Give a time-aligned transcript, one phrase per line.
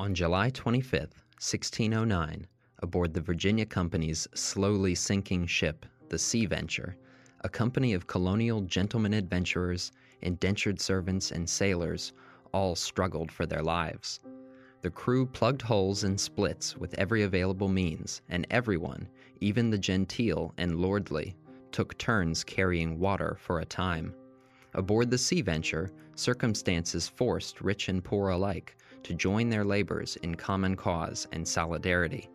[0.00, 2.46] On July 25, 1609,
[2.78, 6.96] aboard the Virginia Company's slowly sinking ship, the Sea Venture,
[7.42, 9.92] a company of colonial gentlemen adventurers,
[10.22, 12.14] indentured servants, and sailors
[12.54, 14.20] all struggled for their lives.
[14.80, 19.06] The crew plugged holes and splits with every available means, and everyone,
[19.42, 21.36] even the genteel and lordly,
[21.72, 24.14] took turns carrying water for a time.
[24.72, 30.34] Aboard the Sea Venture, circumstances forced rich and poor alike to join their labors in
[30.34, 32.28] common cause and solidarity.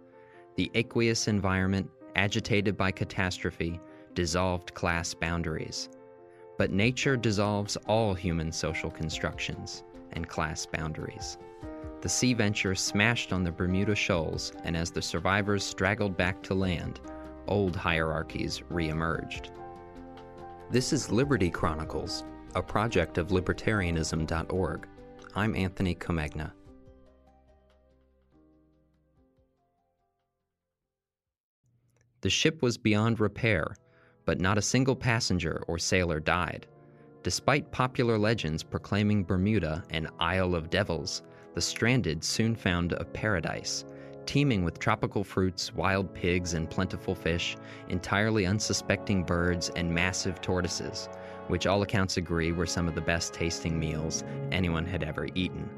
[0.55, 3.80] The aqueous environment, agitated by catastrophe,
[4.13, 5.89] dissolved class boundaries.
[6.58, 11.38] But nature dissolves all human social constructions and class boundaries.
[12.02, 16.53] The Sea Venture smashed on the Bermuda Shoals, and as the survivors straggled back to
[16.53, 17.00] land,
[17.47, 19.50] old hierarchies reemerged.
[20.70, 22.23] This is Liberty Chronicles,
[22.55, 24.88] a project of libertarianism.org.
[25.36, 26.52] I'm Anthony Comegna.
[32.26, 33.76] The ship was beyond repair,
[34.26, 36.66] but not a single passenger or sailor died.
[37.22, 41.22] Despite popular legends proclaiming Bermuda an Isle of Devils,
[41.53, 43.86] the stranded soon found a paradise,
[44.26, 47.58] teeming with tropical fruits, wild pigs, and plentiful fish,
[47.90, 51.08] entirely unsuspecting birds, and massive tortoises,
[51.48, 55.70] which all accounts agree were some of the best tasting meals anyone had ever eaten.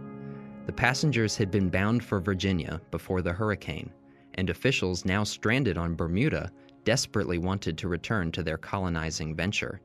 [0.65, 3.91] The passengers had been bound for Virginia before the hurricane,
[4.37, 6.51] and officials now stranded on Bermuda
[6.83, 9.81] desperately wanted to return to their colonizing venture.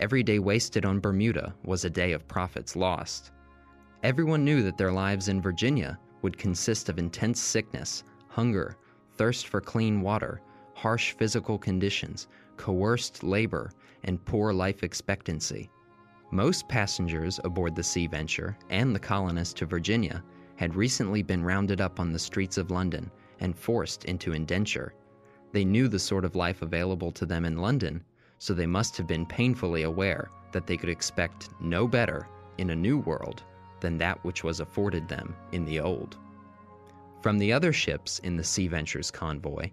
[0.00, 3.30] Every day wasted on Bermuda was a day of profits lost.
[4.02, 8.76] Everyone knew that their lives in Virginia would consist of intense sickness, hunger,
[9.16, 10.40] thirst for clean water,
[10.74, 13.70] harsh physical conditions, coerced labor,
[14.04, 15.70] and poor life expectancy.
[16.32, 20.24] Most passengers aboard the Sea Venture and the colonists to Virginia
[20.56, 23.10] had recently been rounded up on the streets of London
[23.42, 24.94] and forced into indenture.
[25.52, 28.02] They knew the sort of life available to them in London,
[28.38, 32.26] so they must have been painfully aware that they could expect no better
[32.58, 33.42] in a new world
[33.80, 36.16] than that which was afforded them in the old.
[37.20, 39.70] From the other ships in the Sea Venture's convoy,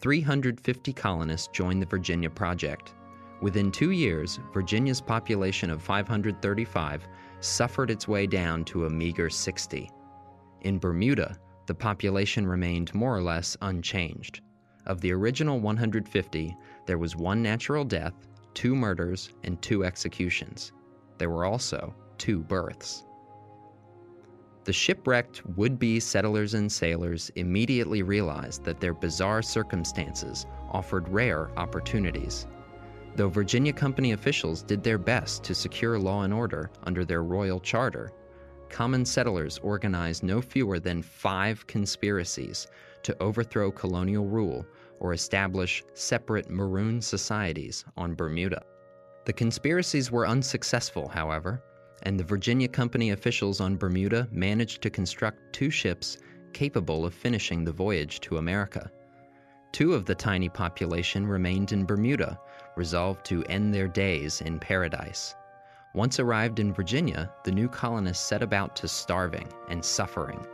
[0.00, 2.94] 350 colonists joined the Virginia Project.
[3.40, 7.06] Within two years, Virginia's population of 535
[7.40, 9.90] suffered its way down to a meager 60.
[10.62, 11.36] In Bermuda,
[11.68, 14.40] the population remained more or less unchanged.
[14.86, 16.56] Of the original 150,
[16.86, 18.14] there was one natural death,
[18.54, 20.72] two murders, and two executions.
[21.18, 23.04] There were also two births.
[24.64, 31.50] The shipwrecked would be settlers and sailors immediately realized that their bizarre circumstances offered rare
[31.58, 32.46] opportunities.
[33.14, 37.60] Though Virginia Company officials did their best to secure law and order under their royal
[37.60, 38.10] charter,
[38.70, 42.66] common settlers organized no fewer than five conspiracies
[43.02, 44.66] to overthrow colonial rule
[45.00, 48.62] or establish separate maroon societies on Bermuda.
[49.24, 51.62] The conspiracies were unsuccessful, however,
[52.04, 56.18] and the Virginia Company officials on Bermuda managed to construct two ships
[56.52, 58.90] capable of finishing the voyage to America.
[59.72, 62.38] Two of the tiny population remained in Bermuda,
[62.76, 65.34] resolved to end their days in paradise.
[65.94, 70.46] Once arrived in Virginia, the new colonists set about to starving and suffering.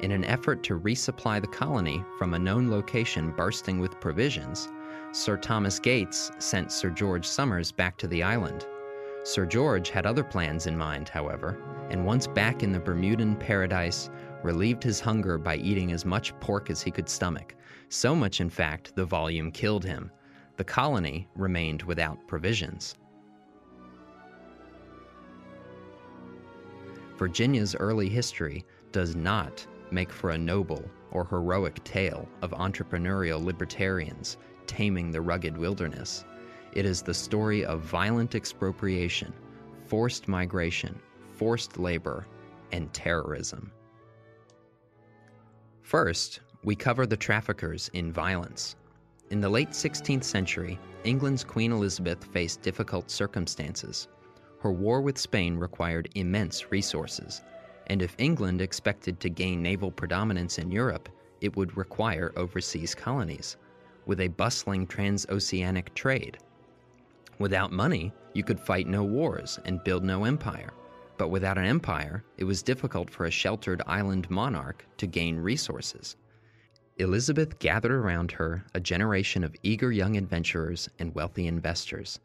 [0.00, 4.68] In an effort to resupply the colony from a known location bursting with provisions,
[5.12, 8.66] Sir Thomas Gates sent Sir George Somers back to the island.
[9.24, 11.58] Sir George had other plans in mind, however,
[11.88, 14.10] and once back in the Bermudan paradise,
[14.42, 17.54] relieved his hunger by eating as much pork as he could stomach.
[17.88, 20.12] So much, in fact, the volume killed him.
[20.56, 22.94] The colony remained without provisions.
[27.18, 34.36] Virginia's early history does not make for a noble or heroic tale of entrepreneurial libertarians
[34.68, 36.24] taming the rugged wilderness.
[36.72, 39.32] It is the story of violent expropriation,
[39.86, 41.00] forced migration,
[41.34, 42.26] forced labor,
[42.70, 43.72] and terrorism.
[45.82, 48.76] First, we cover the traffickers in violence.
[49.30, 54.08] In the late 16th century, England's Queen Elizabeth faced difficult circumstances.
[54.60, 57.42] Her war with Spain required immense resources,
[57.86, 61.08] and if England expected to gain naval predominance in Europe,
[61.40, 63.56] it would require overseas colonies,
[64.06, 66.38] with a bustling transoceanic trade.
[67.38, 70.72] Without money, you could fight no wars and build no empire.
[71.18, 76.16] But without an empire, it was difficult for a sheltered island monarch to gain resources.
[76.96, 82.18] Elizabeth gathered around her a generation of eager young adventurers and wealthy investors,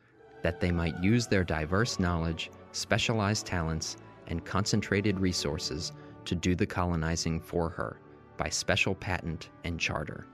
[0.44, 3.98] that they might use their diverse knowledge, specialized talents,
[4.28, 5.94] and concentrated resources
[6.26, 7.98] to do the colonizing for her
[8.38, 10.28] by special patent and charter.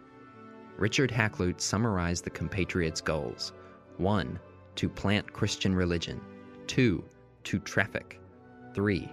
[0.77, 3.53] Richard Hakluyt summarized the compatriots' goals
[3.97, 4.39] 1.
[4.75, 6.21] To plant Christian religion,
[6.67, 7.03] 2.
[7.43, 8.19] To traffic,
[8.73, 9.11] 3.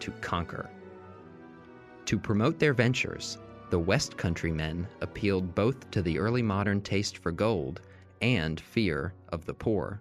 [0.00, 0.68] To conquer.
[2.06, 3.38] To promote their ventures,
[3.70, 7.80] the West Country men appealed both to the early modern taste for gold
[8.20, 10.00] and fear of the poor.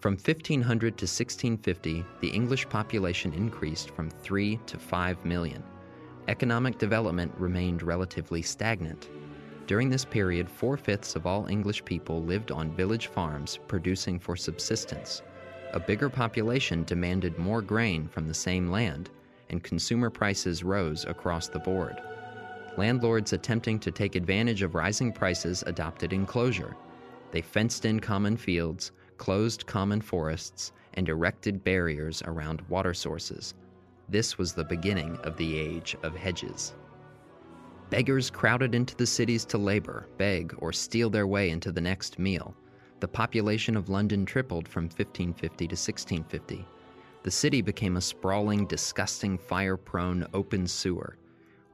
[0.00, 5.62] From 1500 to 1650, the English population increased from 3 to 5 million.
[6.26, 9.10] Economic development remained relatively stagnant.
[9.66, 14.36] During this period, four fifths of all English people lived on village farms producing for
[14.36, 15.20] subsistence.
[15.74, 19.10] A bigger population demanded more grain from the same land,
[19.50, 22.00] and consumer prices rose across the board.
[22.78, 26.74] Landlords attempting to take advantage of rising prices adopted enclosure.
[27.32, 33.52] They fenced in common fields, closed common forests, and erected barriers around water sources.
[34.08, 36.74] This was the beginning of the age of hedges.
[37.90, 42.18] Beggars crowded into the cities to labor, beg, or steal their way into the next
[42.18, 42.54] meal.
[43.00, 46.66] The population of London tripled from 1550 to 1650.
[47.22, 51.18] The city became a sprawling, disgusting, fire prone open sewer.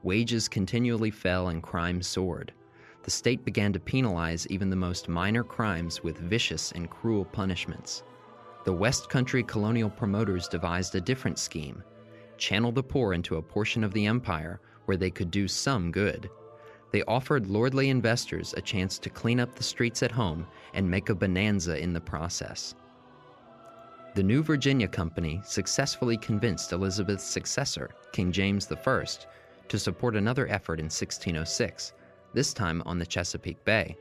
[0.03, 2.51] Wages continually fell and crime soared
[3.07, 8.03] the state began to penalize even the most minor crimes with vicious and cruel punishments.
[8.65, 11.81] The West Country colonial promoters devised a different scheme
[12.37, 16.29] channel the poor into a portion of the empire where they could do some good.
[16.91, 21.07] They offered lordly investors a chance to clean up the streets at home and make
[21.07, 22.75] a bonanza in the process.
[24.15, 29.05] The New Virginia Company successfully convinced Elizabeth's successor, King James I,
[29.69, 31.93] to support another effort in 1606
[32.37, 33.97] this time on the Chesapeake Bay.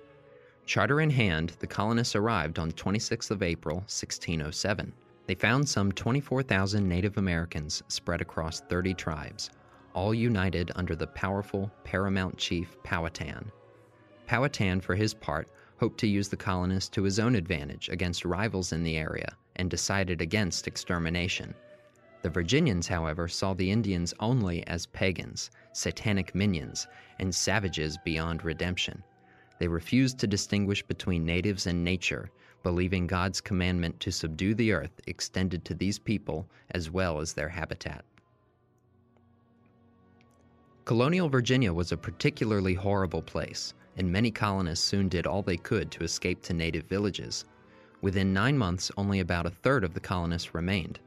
[0.66, 4.92] Charter in hand, the colonists arrived on 26th of April, 1607.
[5.26, 9.48] They found some 24,000 Native Americans spread across 30 tribes,
[9.94, 13.50] all united under the powerful paramount chief Powhatan.
[14.26, 15.48] Powhatan, for his part,
[15.78, 19.70] hoped to use the colonists to his own advantage against rivals in the area and
[19.70, 21.54] decided against extermination.
[22.26, 26.88] The Virginians, however, saw the Indians only as pagans, satanic minions,
[27.20, 29.04] and savages beyond redemption.
[29.60, 32.32] They refused to distinguish between natives and nature,
[32.64, 37.48] believing God's commandment to subdue the earth extended to these people as well as their
[37.48, 38.04] habitat.
[40.84, 45.92] Colonial Virginia was a particularly horrible place, and many colonists soon did all they could
[45.92, 47.44] to escape to native villages.
[48.00, 50.98] Within nine months, only about a third of the colonists remained.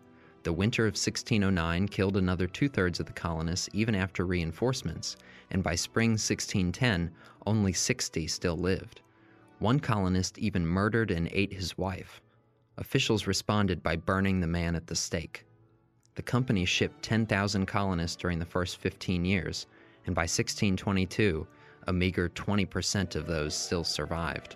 [0.44, 5.18] The winter of 1609 killed another two thirds of the colonists even after reinforcements,
[5.52, 7.12] and by spring 1610,
[7.46, 9.02] only 60 still lived.
[9.60, 12.22] One colonist even murdered and ate his wife.
[12.78, 15.46] Officials responded by burning the man at the stake.
[16.16, 19.68] The company shipped 10,000 colonists during the first 15 years,
[20.06, 21.46] and by 1622,
[21.88, 24.56] a meager 20% of those still survived.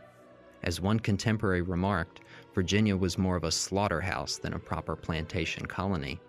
[0.64, 2.22] As one contemporary remarked,
[2.54, 6.20] Virginia was more of a slaughterhouse than a proper plantation colony.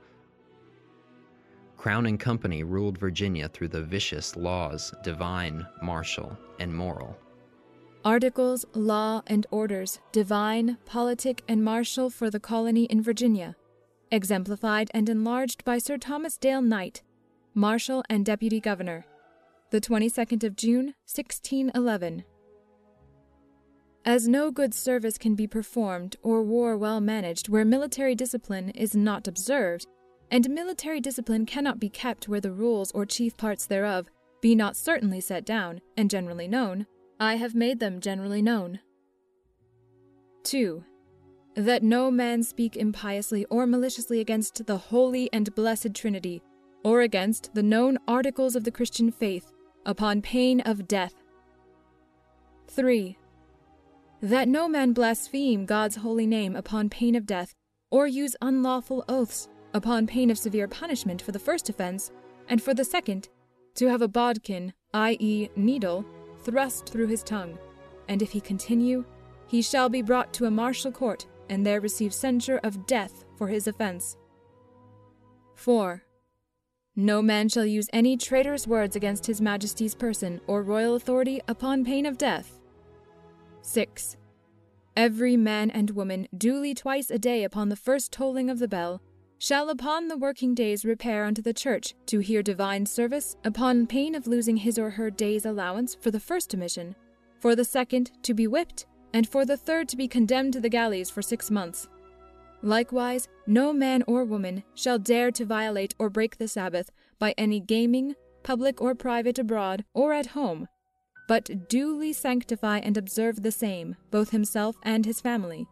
[1.76, 7.16] Crown and Company ruled Virginia through the vicious laws, divine, martial, and moral.
[8.04, 13.54] Articles, law, and orders, divine, politic, and martial for the colony in Virginia,
[14.10, 17.02] exemplified and enlarged by Sir Thomas Dale Knight,
[17.54, 19.04] Marshal and Deputy Governor,
[19.70, 22.24] the 22nd of June, 1611.
[24.06, 28.94] As no good service can be performed or war well managed where military discipline is
[28.94, 29.86] not observed,
[30.30, 34.08] and military discipline cannot be kept where the rules or chief parts thereof
[34.42, 36.86] be not certainly set down and generally known,
[37.18, 38.80] I have made them generally known.
[40.42, 40.84] 2.
[41.56, 46.42] That no man speak impiously or maliciously against the holy and blessed Trinity,
[46.84, 49.50] or against the known articles of the Christian faith,
[49.86, 51.14] upon pain of death.
[52.68, 53.16] 3
[54.24, 57.54] that no man blaspheme God's holy name upon pain of death,
[57.90, 62.10] or use unlawful oaths upon pain of severe punishment for the first offense,
[62.48, 63.28] and for the second,
[63.74, 66.06] to have a bodkin, i.e., needle,
[66.42, 67.58] thrust through his tongue,
[68.08, 69.04] and if he continue,
[69.46, 73.48] he shall be brought to a martial court, and there receive censure of death for
[73.48, 74.16] his offense.
[75.54, 76.02] 4.
[76.96, 81.84] No man shall use any traitorous words against his majesty's person or royal authority upon
[81.84, 82.58] pain of death.
[83.64, 84.16] 6.
[84.94, 89.00] Every man and woman, duly twice a day upon the first tolling of the bell,
[89.38, 94.14] shall upon the working days repair unto the church to hear divine service, upon pain
[94.14, 96.94] of losing his or her day's allowance for the first omission,
[97.40, 100.68] for the second to be whipped, and for the third to be condemned to the
[100.68, 101.88] galleys for six months.
[102.62, 107.60] Likewise, no man or woman shall dare to violate or break the Sabbath by any
[107.60, 110.68] gaming, public or private abroad or at home,
[111.26, 115.66] but duly sanctify and observe the same, both himself and his family.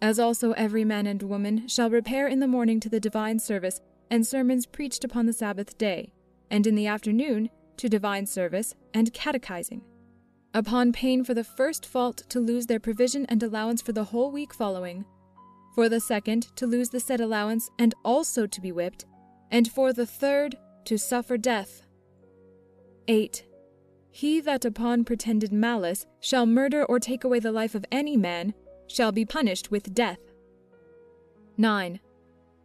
[0.00, 3.80] As also every man and woman shall repair in the morning to the divine service
[4.10, 6.12] and sermons preached upon the Sabbath day,
[6.50, 9.82] and in the afternoon to divine service and catechizing,
[10.54, 14.30] upon pain for the first fault to lose their provision and allowance for the whole
[14.30, 15.04] week following,
[15.74, 19.04] for the second to lose the said allowance and also to be whipped,
[19.50, 21.82] and for the third to suffer death.
[23.08, 23.44] 8.
[24.18, 28.52] He that upon pretended malice shall murder or take away the life of any man
[28.88, 30.18] shall be punished with death.
[31.56, 32.00] 9.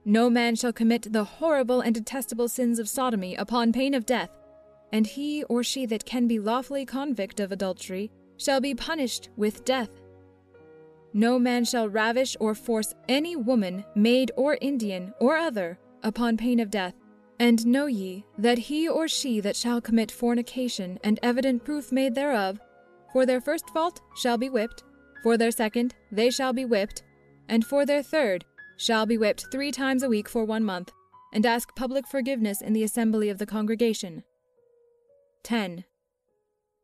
[0.04, 4.32] No man shall commit the horrible and detestable sins of sodomy upon pain of death,
[4.92, 9.64] and he or she that can be lawfully convict of adultery shall be punished with
[9.64, 9.92] death.
[11.14, 16.60] No man shall ravish or force any woman, maid or Indian, or other, upon pain
[16.60, 16.96] of death.
[17.40, 22.16] And know ye that he or she that shall commit fornication, and evident proof made
[22.16, 22.60] thereof,
[23.12, 24.84] for their first fault shall be whipped,
[25.22, 27.04] for their second they shall be whipped,
[27.50, 28.46] and for their third
[28.78, 30.92] shall be whipped three times a week for one month,
[31.34, 34.24] and ask public forgiveness in the assembly of the congregation.
[35.44, 35.86] 10.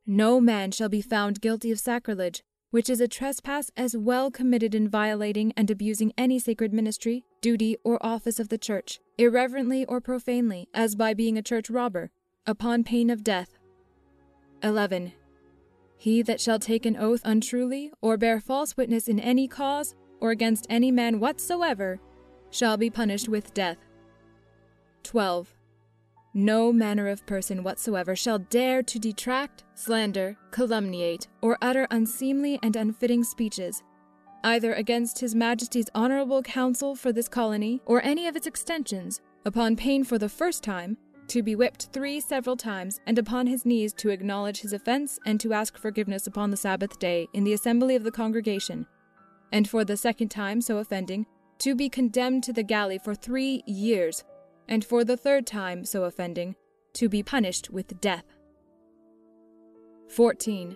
[0.06, 4.75] No man shall be found guilty of sacrilege, which is a trespass as well committed
[4.75, 9.99] in violating and abusing any sacred ministry, duty, or office of the church, irreverently or
[9.99, 12.09] profanely, as by being a church robber,
[12.47, 13.59] upon pain of death.
[14.63, 15.11] 11.
[15.97, 20.31] He that shall take an oath untruly, or bear false witness in any cause, or
[20.31, 21.99] against any man whatsoever,
[22.49, 23.77] shall be punished with death.
[25.03, 25.53] 12.
[26.33, 32.77] No manner of person whatsoever shall dare to detract, slander, calumniate, or utter unseemly and
[32.77, 33.83] unfitting speeches,
[34.43, 39.75] either against His Majesty's honorable council for this colony or any of its extensions, upon
[39.75, 40.98] pain for the first time
[41.29, 45.39] to be whipped three several times, and upon his knees to acknowledge his offense and
[45.39, 48.86] to ask forgiveness upon the Sabbath day in the assembly of the congregation,
[49.51, 51.25] and for the second time so offending,
[51.60, 54.24] to be condemned to the galley for three years,
[54.67, 56.55] and for the third time so offending,
[56.93, 58.25] to be punished with death.
[60.10, 60.75] 14.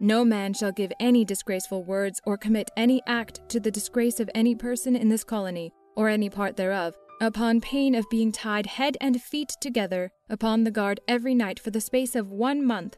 [0.00, 4.30] No man shall give any disgraceful words or commit any act to the disgrace of
[4.34, 8.96] any person in this colony, or any part thereof, upon pain of being tied head
[9.00, 12.96] and feet together upon the guard every night for the space of one month,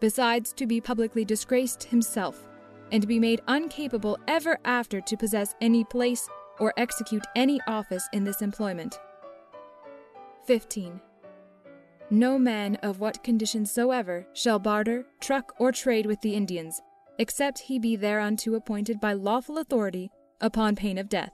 [0.00, 2.48] besides to be publicly disgraced himself
[2.90, 8.24] and be made uncapable ever after to possess any place or execute any office in
[8.24, 8.98] this employment.
[10.46, 11.00] 15.
[12.12, 16.82] No man of what condition soever shall barter, truck, or trade with the Indians,
[17.18, 21.32] except he be thereunto appointed by lawful authority upon pain of death.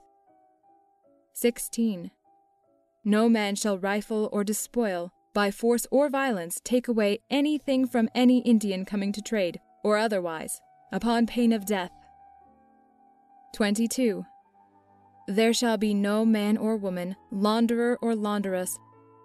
[1.32, 2.12] 16.
[3.04, 8.38] No man shall rifle or despoil, by force or violence, take away anything from any
[8.42, 10.60] Indian coming to trade, or otherwise,
[10.92, 11.90] upon pain of death.
[13.52, 14.24] 22.
[15.26, 18.78] There shall be no man or woman, launderer or launderess,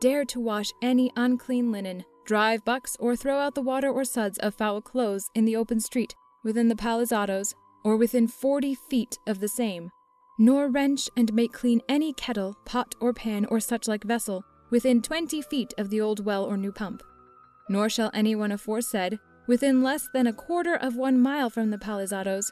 [0.04, 4.38] dare to wash any unclean linen, drive bucks, or throw out the water or suds
[4.40, 7.54] of foul clothes in the open street, within the palisadoes,
[7.86, 9.90] or within forty feet of the same,
[10.38, 15.02] nor wrench and make clean any kettle, pot, or pan, or such like vessel, within
[15.02, 17.02] twenty feet of the old well or new pump.
[17.70, 22.52] Nor shall anyone aforesaid within less than a quarter of one mile from the palisadoes,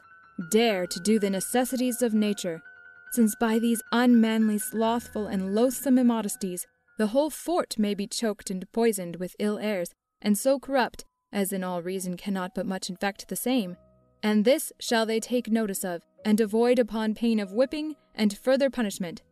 [0.50, 2.62] dare to do the necessities of nature,
[3.10, 6.64] since by these unmanly, slothful, and loathsome immodesties
[6.98, 11.52] the whole fort may be choked and poisoned with ill airs, and so corrupt, as
[11.52, 13.76] in all reason cannot but much infect the same.
[14.22, 18.70] And this shall they take notice of, and avoid upon pain of whipping and further
[18.70, 19.22] punishment,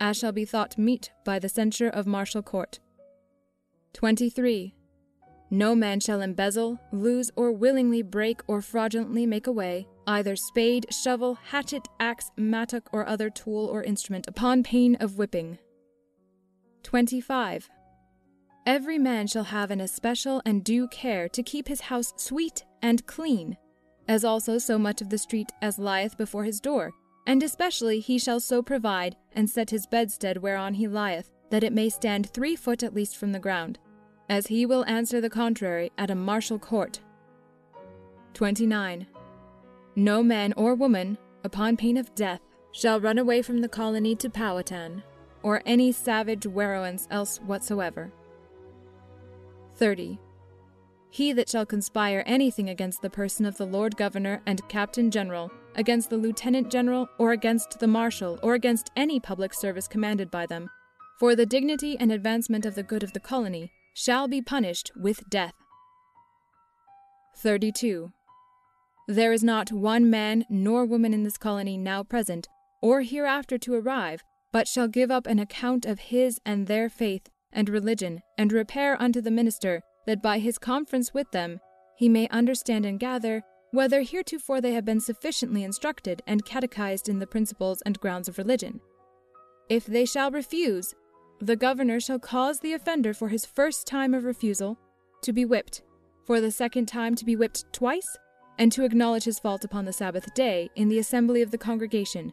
[0.00, 2.78] as shall be thought meet by the censure of martial court.
[3.94, 4.74] 23.
[5.50, 11.34] No man shall embezzle, lose, or willingly break or fraudulently make away either spade, shovel,
[11.34, 15.58] hatchet, axe, mattock, or other tool or instrument upon pain of whipping.
[16.86, 17.68] 25.
[18.64, 23.04] Every man shall have an especial and due care to keep his house sweet and
[23.06, 23.56] clean,
[24.06, 26.92] as also so much of the street as lieth before his door,
[27.26, 31.72] and especially he shall so provide and set his bedstead whereon he lieth, that it
[31.72, 33.80] may stand three foot at least from the ground
[34.28, 37.00] as he will answer the contrary at a martial court.
[38.34, 39.08] 29.
[39.96, 44.30] No man or woman, upon pain of death, shall run away from the colony to
[44.30, 45.02] Powhatan,
[45.46, 48.12] or any savage weroance else whatsoever.
[49.76, 50.18] 30.
[51.08, 55.52] He that shall conspire anything against the person of the Lord Governor and Captain General,
[55.76, 60.46] against the Lieutenant General, or against the Marshal, or against any public service commanded by
[60.46, 60.68] them,
[61.20, 65.30] for the dignity and advancement of the good of the colony, shall be punished with
[65.30, 65.54] death.
[67.36, 68.10] 32.
[69.06, 72.48] There is not one man nor woman in this colony now present,
[72.82, 77.28] or hereafter to arrive, but shall give up an account of his and their faith
[77.52, 81.58] and religion, and repair unto the minister, that by his conference with them
[81.96, 87.18] he may understand and gather whether heretofore they have been sufficiently instructed and catechized in
[87.18, 88.80] the principles and grounds of religion.
[89.68, 90.94] If they shall refuse,
[91.40, 94.78] the governor shall cause the offender for his first time of refusal
[95.22, 95.82] to be whipped,
[96.24, 98.16] for the second time to be whipped twice,
[98.58, 102.32] and to acknowledge his fault upon the Sabbath day in the assembly of the congregation,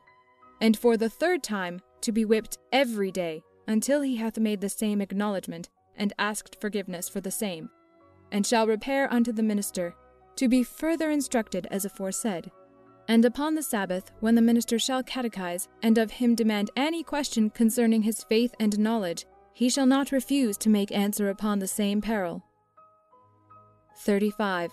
[0.61, 4.69] and for the third time to be whipped every day until he hath made the
[4.69, 7.69] same acknowledgment and asked forgiveness for the same,
[8.31, 9.95] and shall repair unto the minister
[10.35, 12.51] to be further instructed as aforesaid.
[13.07, 17.49] And upon the Sabbath, when the minister shall catechize, and of him demand any question
[17.49, 22.01] concerning his faith and knowledge, he shall not refuse to make answer upon the same
[22.01, 22.43] peril.
[23.97, 24.71] 35.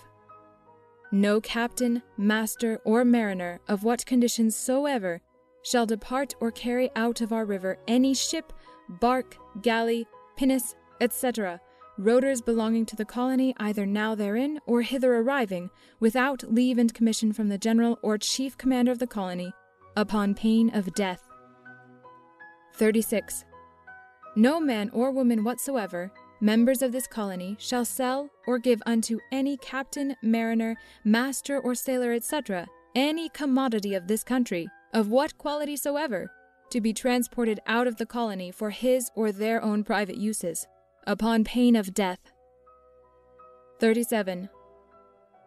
[1.11, 5.21] No captain, master, or mariner, of what conditions soever,
[5.63, 8.53] shall depart or carry out of our river any ship,
[8.99, 11.59] bark, galley, pinnace, etc.,
[11.97, 17.31] rotors belonging to the colony either now therein or hither arriving, without leave and commission
[17.31, 19.51] from the general or chief commander of the colony,
[19.95, 21.21] upon pain of death.
[22.75, 23.45] 36.
[24.35, 29.57] No man or woman whatsoever, members of this colony, shall sell or give unto any
[29.57, 36.31] captain, mariner, master, or sailor, etc., any commodity of this country, of what quality soever,
[36.71, 40.67] to be transported out of the colony for his or their own private uses
[41.05, 42.31] upon pain of death.
[43.79, 44.49] 37.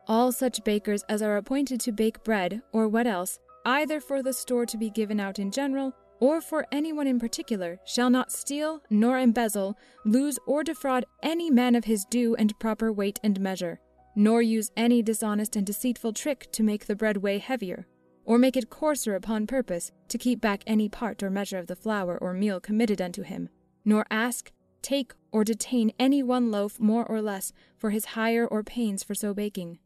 [0.07, 4.33] All such bakers as are appointed to bake bread, or what else, either for the
[4.33, 8.83] store to be given out in general, or for anyone in particular, shall not steal,
[8.91, 13.81] nor embezzle, lose, or defraud any man of his due and proper weight and measure,
[14.15, 17.87] nor use any dishonest and deceitful trick to make the bread weigh heavier,
[18.25, 21.77] or make it coarser upon purpose to keep back any part or measure of the
[21.77, 23.49] flour or meal committed unto him,
[23.85, 24.51] nor ask,
[24.83, 29.15] take, or detain any one loaf more or less for his hire or pains for
[29.15, 29.79] so baking.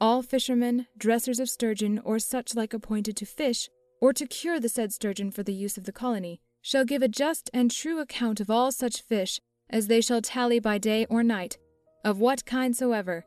[0.00, 3.68] All fishermen, dressers of sturgeon, or such like appointed to fish,
[4.00, 7.08] or to cure the said sturgeon for the use of the colony, shall give a
[7.08, 11.22] just and true account of all such fish as they shall tally by day or
[11.22, 11.58] night,
[12.04, 13.24] of what kind soever,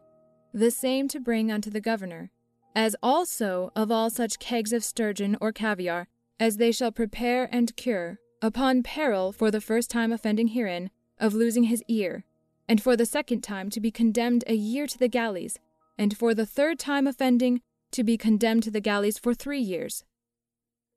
[0.53, 2.31] the same to bring unto the governor,
[2.77, 6.07] as also of all such kegs of sturgeon or caviar
[6.39, 11.33] as they shall prepare and cure, upon peril for the first time offending herein of
[11.33, 12.23] losing his ear,
[12.69, 15.57] and for the second time to be condemned a year to the galleys,
[15.97, 20.03] and for the third time offending to be condemned to the galleys for three years.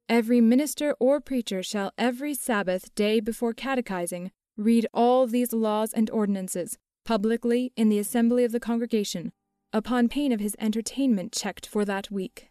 [0.06, 6.10] Every minister or preacher shall every Sabbath day before catechizing read all these laws and
[6.10, 9.32] ordinances publicly in the assembly of the congregation,
[9.72, 12.50] upon pain of his entertainment checked for that week.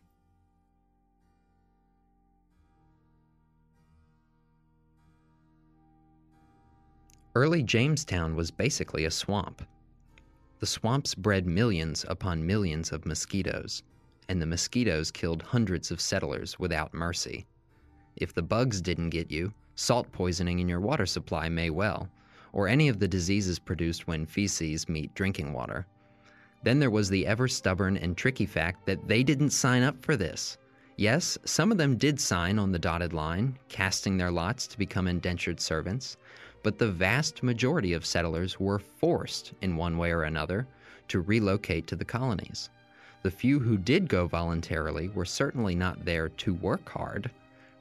[7.35, 9.61] Early Jamestown was basically a swamp.
[10.59, 13.83] The swamps bred millions upon millions of mosquitoes,
[14.27, 17.45] and the mosquitoes killed hundreds of settlers without mercy.
[18.15, 22.09] If the bugs didn't get you, salt poisoning in your water supply may well,
[22.51, 25.85] or any of the diseases produced when feces meet drinking water.
[26.61, 30.17] Then there was the ever stubborn and tricky fact that they didn't sign up for
[30.17, 30.57] this.
[30.97, 35.07] Yes, some of them did sign on the dotted line, casting their lots to become
[35.07, 36.17] indentured servants,
[36.61, 40.67] but the vast majority of settlers were forced, in one way or another,
[41.07, 42.69] to relocate to the colonies.
[43.23, 47.31] The few who did go voluntarily were certainly not there to work hard.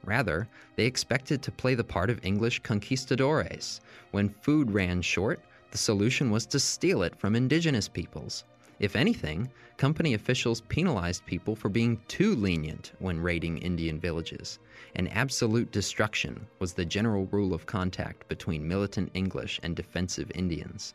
[0.05, 3.81] Rather, they expected to play the part of English conquistadores.
[4.13, 5.41] When food ran short,
[5.73, 8.45] the solution was to steal it from indigenous peoples.
[8.81, 14.61] If anything, company officials penalized people for being too lenient when raiding Indian villages,
[14.95, 20.95] and absolute destruction was the general rule of contact between militant English and defensive Indians.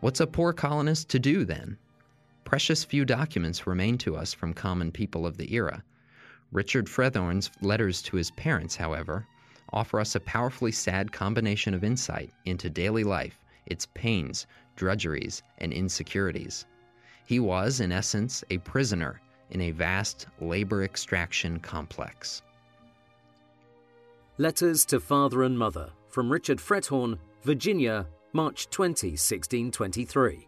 [0.00, 1.78] What's a poor colonist to do then?
[2.44, 5.82] Precious few documents remain to us from common people of the era.
[6.52, 9.26] Richard Frethorne's letters to his parents, however,
[9.72, 15.72] offer us a powerfully sad combination of insight into daily life, its pains, drudgeries, and
[15.72, 16.66] insecurities.
[17.26, 22.42] He was, in essence, a prisoner in a vast labor extraction complex.
[24.38, 30.46] Letters to Father and Mother from Richard Frethorne, Virginia, March 20, 1623.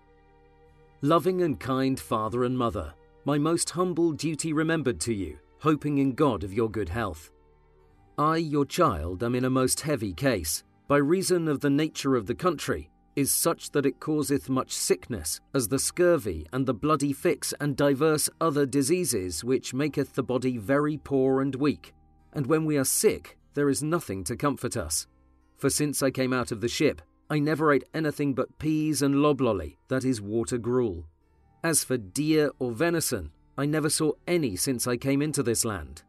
[1.00, 2.92] Loving and kind Father and Mother,
[3.24, 7.30] my most humble duty remembered to you, hoping in God of your good health.
[8.18, 12.26] I, your child, am in a most heavy case, by reason of the nature of
[12.26, 17.12] the country, is such that it causeth much sickness, as the scurvy and the bloody
[17.12, 21.92] flux and divers other diseases, which maketh the body very poor and weak.
[22.32, 25.08] And when we are sick, there is nothing to comfort us.
[25.56, 29.16] For since I came out of the ship, I never ate anything but peas and
[29.16, 31.04] loblolly, that is water gruel.
[31.64, 36.04] As for deer or venison, I never saw any since I came into this land.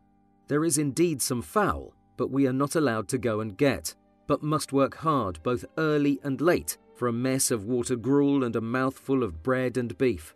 [0.48, 3.96] There is indeed some fowl, but we are not allowed to go and get,
[4.28, 8.58] but must work hard both early and late for a mess of water gruel and
[8.58, 10.36] a mouthful of bread and beef.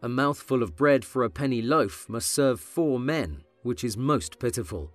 [0.00, 4.38] A mouthful of bread for a penny loaf must serve four men, which is most
[4.38, 4.92] pitiful.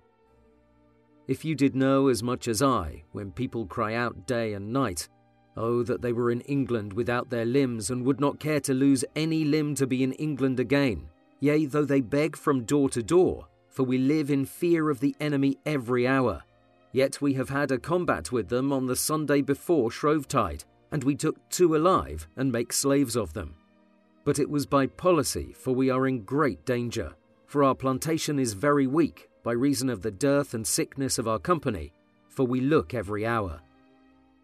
[1.28, 5.10] If you did know as much as I, when people cry out day and night,
[5.58, 9.04] Oh, that they were in England without their limbs, and would not care to lose
[9.14, 11.10] any limb to be in England again.
[11.40, 15.14] Yea, though they beg from door to door, for we live in fear of the
[15.20, 16.42] enemy every hour.
[16.92, 21.14] Yet we have had a combat with them on the Sunday before Shrovetide, and we
[21.14, 23.54] took two alive and make slaves of them.
[24.24, 27.14] But it was by policy, for we are in great danger.
[27.46, 31.38] For our plantation is very weak, by reason of the dearth and sickness of our
[31.38, 31.92] company,
[32.28, 33.60] for we look every hour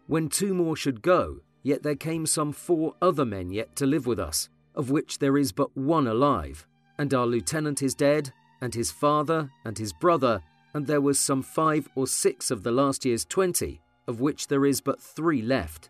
[0.07, 4.07] when two more should go, yet there came some four other men yet to live
[4.07, 6.65] with us, of which there is but one alive,
[6.97, 8.31] and our lieutenant is dead,
[8.61, 10.41] and his father, and his brother,
[10.73, 14.65] and there was some five or six of the last year's twenty, of which there
[14.65, 15.89] is but three left.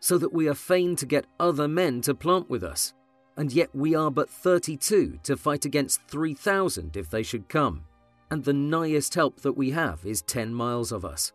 [0.00, 2.94] So that we are fain to get other men to plant with us,
[3.36, 7.48] and yet we are but thirty two to fight against three thousand if they should
[7.48, 7.84] come,
[8.30, 11.32] and the nighest help that we have is ten miles of us.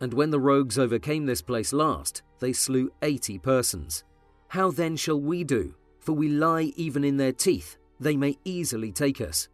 [0.00, 4.04] And when the rogues overcame this place last, they slew eighty persons.
[4.48, 5.74] How then shall we do?
[6.00, 9.48] For we lie even in their teeth, they may easily take us.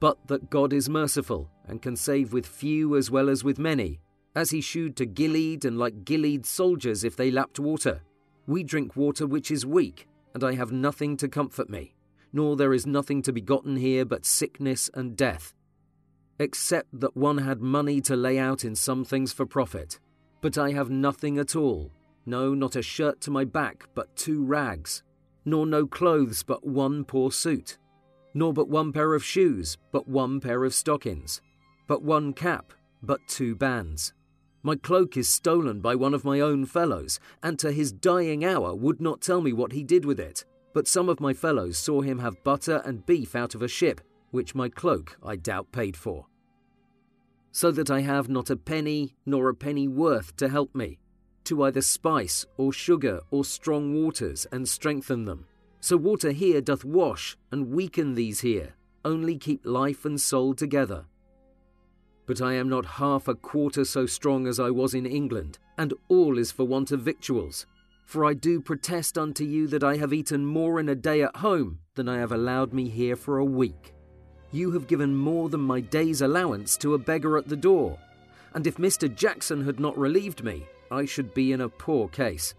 [0.00, 4.00] But that God is merciful, and can save with few as well as with many,
[4.38, 8.00] as he shewed to Gideon and like Gideon soldiers if they lapped water.
[8.46, 11.94] We drink water which is weak, and I have nothing to comfort me,
[12.32, 15.52] nor there is nothing to be gotten here but sickness and death
[16.38, 19.98] except that one had money to lay out in some things for profit.
[20.40, 21.90] But I have nothing at all,
[22.26, 25.02] no, not a shirt to my back, but two rags,
[25.44, 27.78] nor no clothes but one poor suit,
[28.34, 31.40] nor but one pair of shoes, but one pair of stockings,
[31.88, 32.72] but one cap,
[33.02, 34.12] but two bands.
[34.68, 38.74] My cloak is stolen by one of my own fellows, and to his dying hour
[38.74, 40.44] would not tell me what he did with it.
[40.74, 44.02] But some of my fellows saw him have butter and beef out of a ship,
[44.30, 46.26] which my cloak, I doubt, paid for.
[47.50, 50.98] So that I have not a penny nor a penny worth to help me,
[51.44, 55.46] to either spice or sugar or strong waters and strengthen them.
[55.80, 61.06] So water here doth wash and weaken these here, only keep life and soul together.
[62.28, 65.94] But I am not half a quarter so strong as I was in England, and
[66.08, 67.64] all is for want of victuals.
[68.04, 71.36] For I do protest unto you that I have eaten more in a day at
[71.36, 73.94] home than I have allowed me here for a week.
[74.52, 77.98] You have given more than my day's allowance to a beggar at the door,
[78.52, 79.12] and if Mr.
[79.12, 82.54] Jackson had not relieved me, I should be in a poor case.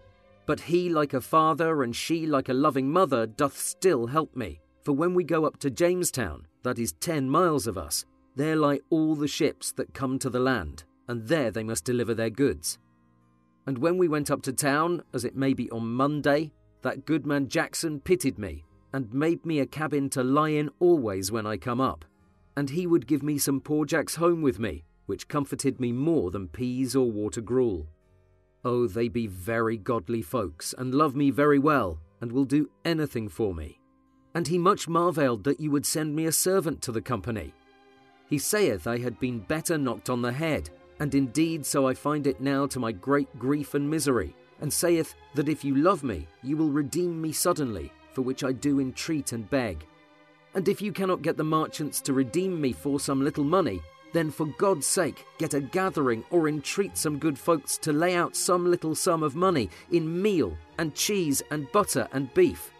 [0.46, 4.58] But he, like a father, and she, like a loving mother, doth still help me.
[4.82, 8.04] For when we go up to Jamestown, that is ten miles of us,
[8.36, 12.14] there lie all the ships that come to the land, and there they must deliver
[12.14, 12.78] their goods.
[13.66, 17.26] And when we went up to town, as it may be on Monday, that good
[17.26, 21.56] man Jackson pitied me and made me a cabin to lie in always when I
[21.56, 22.04] come up.
[22.56, 26.30] And he would give me some poor Jacks home with me, which comforted me more
[26.30, 27.88] than peas or water gruel.
[28.64, 33.28] Oh, they be very godly folks, and love me very well, and will do anything
[33.28, 33.80] for me.
[34.34, 37.54] And he much marvelled that you would send me a servant to the company.
[38.30, 42.28] He saith I had been better knocked on the head, and indeed so I find
[42.28, 46.28] it now to my great grief and misery, and saith that if you love me,
[46.44, 49.84] you will redeem me suddenly, for which I do entreat and beg.
[50.54, 54.30] And if you cannot get the merchants to redeem me for some little money, then
[54.30, 58.70] for God's sake get a gathering or entreat some good folks to lay out some
[58.70, 62.70] little sum of money in meal and cheese and butter and beef.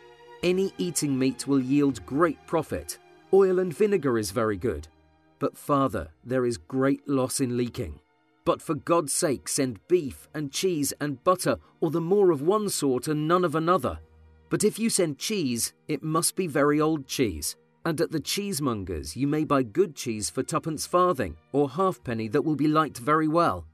[0.45, 2.99] Any eating meat will yield great profit.
[3.33, 4.89] Oil and vinegar is very good.
[5.41, 7.99] But, Father, there is great loss in leaking.
[8.45, 12.69] But for God's sake, send beef and cheese and butter, or the more of one
[12.69, 13.99] sort and none of another.
[14.51, 17.57] But if you send cheese, it must be very old cheese.
[17.85, 22.43] And at the cheesemongers you may buy good cheese for twopence farthing or halfpenny that
[22.43, 23.67] will be liked very well.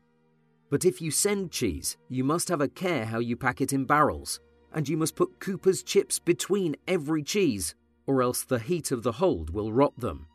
[0.70, 3.84] But if you send cheese, you must have a care how you pack it in
[3.84, 4.40] barrels,
[4.72, 7.74] and you must put cooper's chips between every cheese,
[8.06, 10.26] or else the heat of the hold will rot them.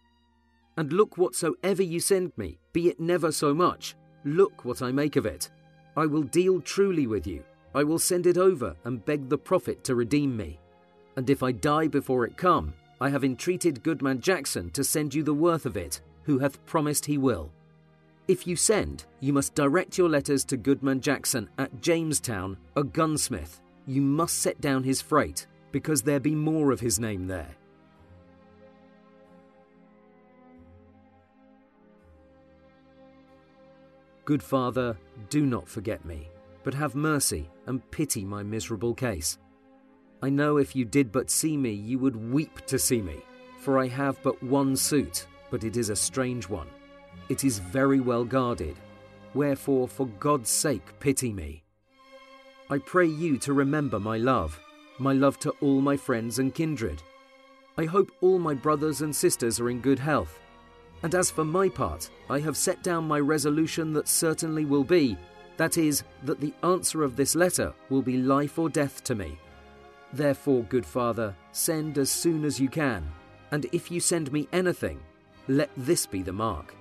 [0.81, 3.93] And look whatsoever you send me, be it never so much,
[4.25, 5.51] look what I make of it.
[5.95, 7.43] I will deal truly with you.
[7.75, 10.59] I will send it over and beg the profit to redeem me.
[11.17, 15.21] And if I die before it come, I have entreated Goodman Jackson to send you
[15.21, 17.51] the worth of it, who hath promised he will.
[18.27, 23.61] If you send, you must direct your letters to Goodman Jackson at Jamestown, a gunsmith.
[23.85, 27.55] You must set down his freight, because there be more of his name there.
[34.31, 34.97] Good Father,
[35.29, 36.29] do not forget me,
[36.63, 39.37] but have mercy and pity my miserable case.
[40.21, 43.17] I know if you did but see me, you would weep to see me,
[43.59, 46.69] for I have but one suit, but it is a strange one.
[47.27, 48.77] It is very well guarded.
[49.33, 51.65] Wherefore, for God's sake, pity me.
[52.69, 54.57] I pray you to remember my love,
[54.97, 57.03] my love to all my friends and kindred.
[57.77, 60.40] I hope all my brothers and sisters are in good health.
[61.03, 65.17] And as for my part, I have set down my resolution that certainly will be
[65.61, 69.37] that is, that the answer of this letter will be life or death to me.
[70.11, 73.07] Therefore, good Father, send as soon as you can,
[73.51, 74.99] and if you send me anything,
[75.47, 76.73] let this be the mark.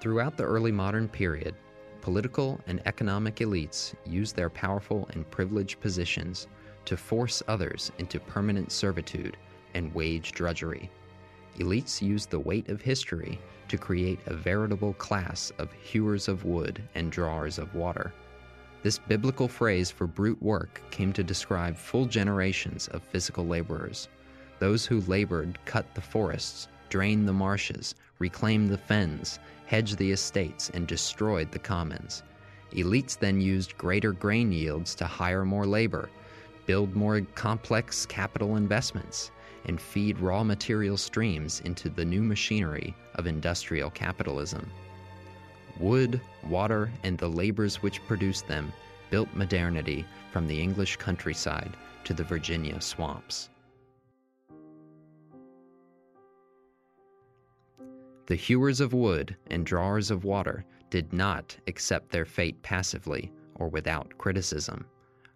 [0.00, 1.54] Throughout the early modern period,
[2.02, 6.48] political and economic elites used their powerful and privileged positions
[6.84, 9.38] to force others into permanent servitude
[9.72, 10.90] and wage drudgery.
[11.58, 16.82] Elites used the weight of history to create a veritable class of hewers of wood
[16.94, 18.12] and drawers of water.
[18.82, 24.08] This biblical phrase for brute work came to describe full generations of physical laborers.
[24.58, 30.70] Those who labored cut the forests, drained the marshes, reclaimed the fens, hedged the estates,
[30.70, 32.22] and destroyed the commons.
[32.72, 36.08] Elites then used greater grain yields to hire more labor,
[36.66, 39.30] build more complex capital investments,
[39.66, 44.70] and feed raw material streams into the new machinery of industrial capitalism.
[45.78, 48.72] Wood, water, and the labors which produced them
[49.10, 53.50] built modernity from the English countryside to the Virginia swamps.
[58.26, 63.68] The hewers of wood and drawers of water did not accept their fate passively or
[63.68, 64.86] without criticism.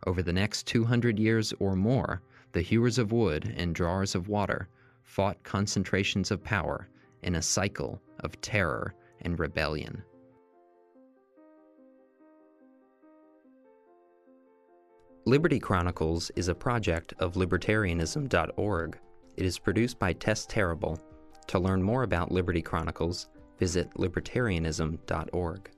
[0.07, 2.23] Over the next 200 years or more,
[2.55, 4.69] the hewers of wood and drawers of water
[5.03, 6.88] fought concentrations of power
[7.23, 10.03] in a cycle of terror and rebellion.
[15.27, 18.99] Liberty Chronicles is a project of libertarianism.org.
[19.37, 20.99] It is produced by Tess Terrible.
[21.49, 25.71] To learn more about Liberty Chronicles, visit libertarianism.org.